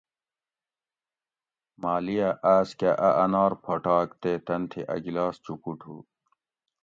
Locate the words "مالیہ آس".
1.81-2.69